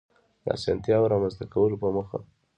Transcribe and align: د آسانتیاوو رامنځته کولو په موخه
د 0.43 0.45
آسانتیاوو 0.57 1.11
رامنځته 1.13 1.45
کولو 1.53 1.75
په 1.81 1.87
موخه 1.95 2.19